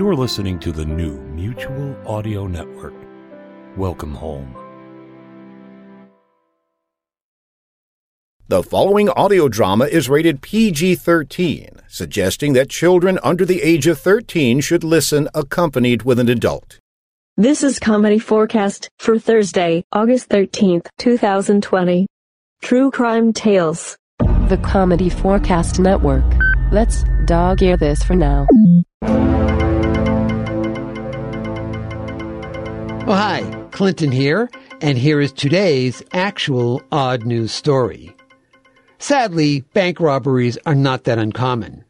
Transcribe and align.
You're 0.00 0.16
listening 0.16 0.58
to 0.60 0.72
the 0.72 0.86
new 0.86 1.18
Mutual 1.36 1.94
Audio 2.06 2.46
Network. 2.46 2.94
Welcome 3.76 4.14
home. 4.14 4.56
The 8.48 8.62
following 8.62 9.10
audio 9.10 9.46
drama 9.46 9.84
is 9.84 10.08
rated 10.08 10.40
PG 10.40 10.94
13, 10.94 11.82
suggesting 11.86 12.54
that 12.54 12.70
children 12.70 13.18
under 13.22 13.44
the 13.44 13.60
age 13.60 13.86
of 13.86 13.98
13 13.98 14.60
should 14.60 14.84
listen 14.84 15.28
accompanied 15.34 16.04
with 16.04 16.18
an 16.18 16.30
adult. 16.30 16.78
This 17.36 17.62
is 17.62 17.78
Comedy 17.78 18.18
4 18.18 18.46
Cast 18.46 18.88
for 18.98 19.18
Thursday, 19.18 19.84
August 19.92 20.30
13th, 20.30 20.86
2020. 20.96 22.06
True 22.62 22.90
Crime 22.90 23.34
Tales. 23.34 23.98
The 24.48 24.58
Comedy 24.64 25.10
4 25.10 25.40
Cast 25.40 25.78
Network. 25.78 26.24
Let's 26.72 27.04
dog 27.26 27.60
ear 27.60 27.76
this 27.76 28.02
for 28.02 28.16
now. 28.16 28.46
Oh, 33.10 33.14
hi, 33.14 33.42
Clinton 33.72 34.12
here, 34.12 34.48
and 34.80 34.96
here 34.96 35.20
is 35.20 35.32
today's 35.32 36.00
actual 36.12 36.80
odd 36.92 37.26
news 37.26 37.50
story. 37.50 38.14
Sadly, 39.00 39.62
bank 39.74 39.98
robberies 39.98 40.56
are 40.64 40.76
not 40.76 41.02
that 41.02 41.18
uncommon. 41.18 41.84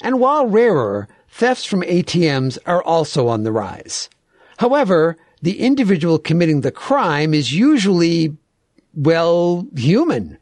And 0.00 0.18
while 0.18 0.48
rarer, 0.48 1.06
thefts 1.28 1.64
from 1.64 1.82
ATMs 1.82 2.58
are 2.66 2.82
also 2.82 3.28
on 3.28 3.44
the 3.44 3.52
rise. 3.52 4.10
However, 4.58 5.16
the 5.40 5.60
individual 5.60 6.18
committing 6.18 6.62
the 6.62 6.72
crime 6.72 7.34
is 7.34 7.52
usually, 7.52 8.36
well, 8.94 9.68
human. 9.76 10.38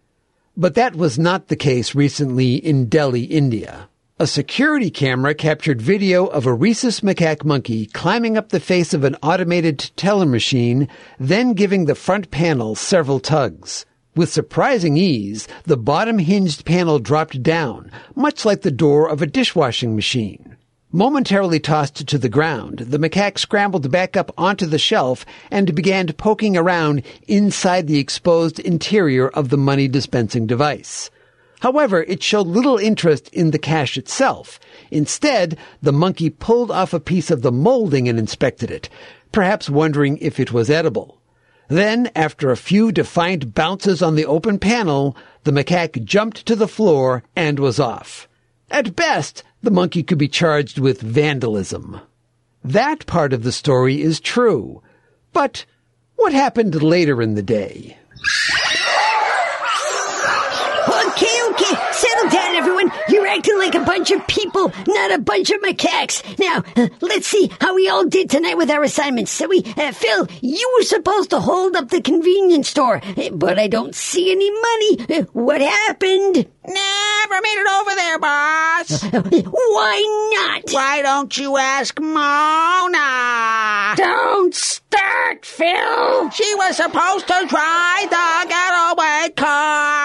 But 0.56 0.77
that 0.77 0.96
was 0.96 1.19
not 1.19 1.48
the 1.48 1.56
case 1.56 1.94
recently 1.94 2.55
in 2.55 2.88
Delhi, 2.88 3.24
India. 3.24 3.86
A 4.19 4.27
security 4.27 4.91
camera 4.91 5.34
captured 5.34 5.80
video 5.80 6.27
of 6.27 6.45
a 6.45 6.53
rhesus 6.53 7.01
macaque 7.01 7.47
monkey 7.47 7.87
climbing 7.87 8.37
up 8.37 8.51
the 8.51 8.61
face 8.61 8.93
of 8.93 9.05
an 9.05 9.16
automated 9.23 9.91
teller 9.97 10.27
machine, 10.27 10.86
then 11.19 11.55
giving 11.55 11.86
the 11.86 11.95
front 11.95 12.31
panel 12.31 12.75
several 12.75 13.20
tugs. 13.20 13.86
With 14.14 14.31
surprising 14.31 14.98
ease, 14.98 15.48
the 15.64 15.78
bottom 15.78 16.19
hinged 16.19 16.67
panel 16.67 16.98
dropped 16.98 17.42
down, 17.42 17.91
much 18.14 18.45
like 18.45 18.61
the 18.61 18.70
door 18.70 19.09
of 19.09 19.23
a 19.23 19.27
dishwashing 19.27 19.97
machine. 19.97 20.56
Momentarily 20.92 21.58
tossed 21.58 22.06
to 22.06 22.19
the 22.19 22.29
ground, 22.29 22.81
the 22.81 22.98
macaque 22.98 23.39
scrambled 23.39 23.91
back 23.91 24.14
up 24.14 24.31
onto 24.36 24.67
the 24.67 24.79
shelf 24.79 25.25
and 25.51 25.75
began 25.75 26.06
poking 26.12 26.55
around 26.55 27.03
inside 27.29 27.86
the 27.86 27.98
exposed 27.98 28.58
interior 28.58 29.29
of 29.31 29.48
the 29.48 29.56
money 29.56 29.89
dispensing 29.89 30.47
device. 30.47 31.11
However, 31.62 32.02
it 32.02 32.24
showed 32.24 32.48
little 32.48 32.77
interest 32.77 33.28
in 33.32 33.52
the 33.52 33.58
cash 33.58 33.96
itself. 33.96 34.58
Instead, 34.91 35.56
the 35.80 35.92
monkey 35.92 36.28
pulled 36.28 36.72
off 36.72 36.92
a 36.92 36.98
piece 36.98 37.30
of 37.30 37.42
the 37.42 37.52
molding 37.52 38.08
and 38.08 38.18
inspected 38.18 38.68
it, 38.68 38.88
perhaps 39.30 39.70
wondering 39.70 40.18
if 40.18 40.40
it 40.40 40.52
was 40.52 40.68
edible. 40.68 41.20
Then, 41.68 42.10
after 42.16 42.50
a 42.50 42.56
few 42.56 42.90
defiant 42.90 43.55
bounces 43.55 44.02
on 44.02 44.16
the 44.16 44.27
open 44.27 44.58
panel, 44.58 45.16
the 45.44 45.52
macaque 45.52 46.05
jumped 46.05 46.44
to 46.46 46.56
the 46.56 46.66
floor 46.66 47.22
and 47.36 47.60
was 47.60 47.78
off. 47.78 48.28
At 48.68 48.96
best, 48.96 49.44
the 49.62 49.70
monkey 49.70 50.02
could 50.02 50.18
be 50.18 50.27
charged 50.27 50.80
with 50.80 51.00
vandalism. 51.00 52.00
That 52.64 53.06
part 53.06 53.33
of 53.33 53.44
the 53.44 53.52
story 53.52 54.02
is 54.02 54.18
true. 54.18 54.83
But 55.33 55.64
what 56.16 56.33
happened 56.33 56.83
later 56.83 57.22
in 57.22 57.34
the 57.34 57.42
day? 57.42 57.98
Okay, 61.12 61.40
okay, 61.50 61.92
settle 61.92 62.30
down, 62.30 62.56
everyone. 62.56 62.90
You're 63.08 63.22
acting 63.33 63.58
like 63.58 63.75
a 63.75 63.80
bunch 63.84 64.11
of 64.11 64.27
people, 64.27 64.70
not 64.86 65.12
a 65.12 65.19
bunch 65.19 65.50
of 65.50 65.61
macaques. 65.62 66.22
Now, 66.38 66.62
uh, 66.77 66.88
let's 67.00 67.27
see 67.27 67.50
how 67.61 67.74
we 67.74 67.89
all 67.89 68.05
did 68.05 68.28
tonight 68.28 68.58
with 68.58 68.70
our 68.70 68.83
assignments. 68.83 69.33
So 69.33 69.48
we, 69.48 69.62
uh, 69.77 69.92
Phil, 69.92 70.28
you 70.42 70.70
were 70.77 70.84
supposed 70.84 71.30
to 71.30 71.41
hold 71.41 71.74
up 71.74 71.89
the 71.89 72.02
convenience 72.02 72.69
store, 72.69 73.00
uh, 73.02 73.30
but 73.33 73.58
I 73.58 73.69
don't 73.69 73.94
see 73.94 74.30
any 74.30 74.51
money. 74.51 75.20
Uh, 75.23 75.24
what 75.33 75.62
happened? 75.62 76.46
Never 76.64 77.40
made 77.42 77.58
it 77.58 77.68
over 77.80 77.95
there, 77.96 78.18
boss. 78.18 79.02
Why 79.02 80.28
not? 80.34 80.62
Why 80.70 81.02
don't 81.02 81.36
you 81.36 81.57
ask 81.57 81.98
Mona? 81.98 83.95
Don't 83.96 84.55
start, 84.55 85.45
Phil. 85.45 86.30
She 86.30 86.55
was 86.57 86.77
supposed 86.77 87.27
to 87.28 87.46
drive 87.48 88.11
the 88.11 88.46
getaway 88.48 89.30
car. 89.34 90.02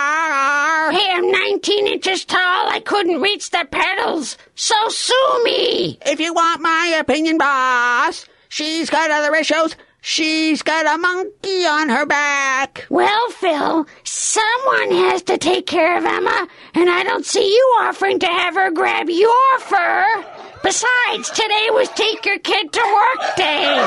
I'm 1.09 1.31
19 1.31 1.87
inches 1.87 2.25
tall. 2.25 2.69
I 2.69 2.81
couldn't 2.83 3.21
reach 3.21 3.49
the 3.49 3.67
pedals. 3.71 4.37
So 4.55 4.75
sue 4.89 5.41
me. 5.43 5.97
If 6.05 6.19
you 6.19 6.33
want 6.33 6.61
my 6.61 6.95
opinion, 6.99 7.37
boss, 7.37 8.27
she's 8.49 8.89
got 8.89 9.11
other 9.11 9.33
issues. 9.35 9.75
She's 10.01 10.61
got 10.61 10.85
a 10.85 10.97
monkey 10.97 11.65
on 11.65 11.89
her 11.89 12.05
back. 12.05 12.85
Well, 12.89 13.29
Phil, 13.31 13.85
someone 14.03 14.91
has 14.91 15.21
to 15.23 15.37
take 15.37 15.65
care 15.65 15.97
of 15.97 16.05
Emma, 16.05 16.47
and 16.75 16.89
I 16.89 17.03
don't 17.03 17.25
see 17.25 17.45
you 17.45 17.77
offering 17.81 18.19
to 18.19 18.27
have 18.27 18.53
her 18.55 18.71
grab 18.71 19.09
your 19.09 19.59
fur. 19.59 20.23
Besides, 20.63 21.29
today 21.31 21.67
was 21.71 21.89
take 21.89 22.25
your 22.25 22.39
kid 22.39 22.71
to 22.71 22.79
work 22.79 23.35
day. 23.35 23.79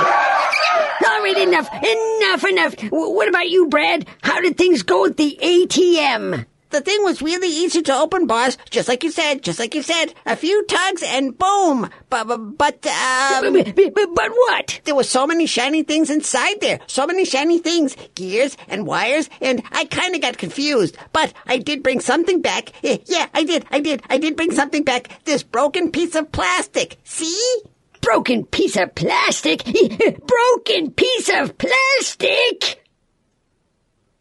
All 1.07 1.23
right, 1.23 1.39
enough, 1.39 1.69
enough, 1.73 2.45
enough. 2.45 2.77
W- 2.77 3.15
what 3.15 3.29
about 3.29 3.49
you, 3.49 3.69
Brad? 3.69 4.07
How 4.23 4.41
did 4.41 4.57
things 4.59 4.83
go 4.83 5.07
at 5.07 5.17
the 5.17 5.39
ATM? 5.43 6.45
The 6.71 6.81
thing 6.81 7.03
was 7.03 7.21
really 7.21 7.49
easy 7.49 7.83
to 7.83 7.95
open, 7.95 8.27
boss. 8.27 8.57
Just 8.71 8.89
like 8.89 9.03
you 9.05 9.11
said, 9.11 9.43
just 9.43 9.59
like 9.59 9.75
you 9.75 9.83
said. 9.83 10.15
A 10.27 10.37
few 10.37 10.65
tugs 10.67 11.03
and 11.05 11.37
boom. 11.37 11.91
But, 12.09 12.27
but, 12.29 12.37
but 12.59 12.87
um, 12.87 13.53
but, 13.53 13.75
but, 13.75 14.09
but 14.15 14.31
what? 14.31 14.81
there 14.85 14.95
were 14.95 15.03
so 15.03 15.27
many 15.27 15.47
shiny 15.47 15.83
things 15.83 16.11
inside 16.11 16.61
there. 16.61 16.79
So 16.87 17.07
many 17.07 17.25
shiny 17.25 17.59
things. 17.59 17.97
Gears 18.15 18.57
and 18.69 18.87
wires, 18.87 19.29
and 19.41 19.63
I 19.73 19.85
kind 19.87 20.15
of 20.15 20.21
got 20.21 20.39
confused. 20.39 20.97
But 21.13 21.33
I 21.47 21.59
did 21.59 21.83
bring 21.83 22.01
something 22.01 22.41
back. 22.41 22.73
Eh, 22.85 22.99
Yeah, 23.07 23.27
I 23.35 23.45
did, 23.45 23.67
I 23.71 23.81
did, 23.81 24.03
I 24.09 24.19
did 24.19 24.37
bring 24.37 24.53
something 24.53 24.85
back. 24.85 25.25
This 25.25 25.43
broken 25.43 25.91
piece 25.91 26.15
of 26.15 26.31
plastic. 26.33 26.99
See? 27.05 27.63
Broken 28.01 28.47
piece 28.47 28.77
of 28.77 28.95
plastic? 28.95 29.63
Broken 30.27 30.91
piece 30.93 31.29
of 31.35 31.59
plastic? 31.59 32.80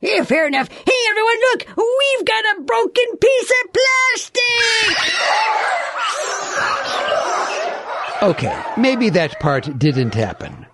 Yeah, 0.02 0.24
fair 0.24 0.48
enough. 0.48 0.70
Hey, 0.70 0.94
everyone, 1.10 1.36
look! 1.52 1.68
We've 1.76 2.26
got 2.26 2.58
a 2.58 2.62
broken 2.62 3.18
piece 3.20 3.52
of 3.52 3.74
plastic! 3.74 4.98
Okay, 8.22 8.64
maybe 8.78 9.10
that 9.10 9.40
part 9.42 9.78
didn't 9.78 10.14
happen. 10.14 10.66